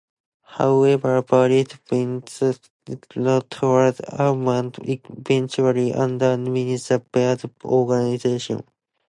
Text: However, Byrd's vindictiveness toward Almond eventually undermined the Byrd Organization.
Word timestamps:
However, 0.57 1.21
Byrd's 1.21 1.75
vindictiveness 1.87 3.43
toward 3.51 3.97
Almond 4.09 4.79
eventually 4.81 5.93
undermined 5.93 6.55
the 6.79 7.03
Byrd 7.11 7.43
Organization. 7.63 8.63